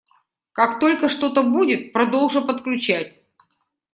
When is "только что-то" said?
0.79-1.43